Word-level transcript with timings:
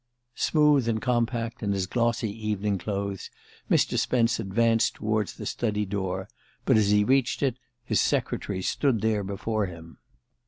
Smooth 0.33 0.87
and 0.87 0.99
compact 0.99 1.61
in 1.61 1.73
his 1.73 1.85
glossy 1.85 2.31
evening 2.31 2.79
clothes, 2.79 3.29
Mr. 3.69 3.99
Spence 3.99 4.39
advanced 4.39 4.95
toward 4.95 5.27
the 5.27 5.45
study 5.45 5.85
door; 5.85 6.27
but 6.65 6.75
as 6.75 6.89
he 6.89 7.03
reached 7.03 7.43
it, 7.43 7.57
his 7.85 8.01
secretary 8.01 8.63
stood 8.63 9.01
there 9.01 9.23
before 9.23 9.67
him. 9.67 9.99